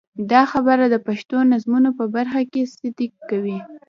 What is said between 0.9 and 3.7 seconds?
پښتو نظمونو په برخه کې صدق کوي.